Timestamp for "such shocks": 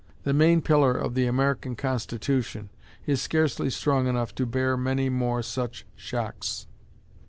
5.43-6.65